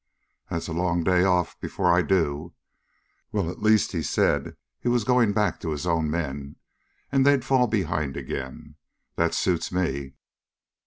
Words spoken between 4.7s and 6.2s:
he was going back to his own